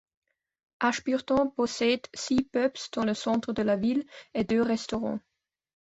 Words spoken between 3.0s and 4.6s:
le centre de la ville, et